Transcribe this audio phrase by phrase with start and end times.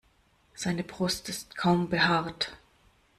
[0.55, 2.57] Seine Brust ist kaum behaart.